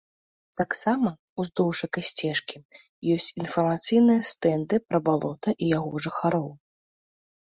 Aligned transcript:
Таксама 0.59 1.09
ўздоўж 1.43 1.77
экасцежкі 1.87 2.57
ёсць 3.15 3.29
інфармацыйныя 3.41 4.21
стэнды 4.31 4.75
пра 4.87 4.99
балота 5.09 5.49
і 5.55 5.65
яго 5.77 5.93
жыхароў. 6.07 6.49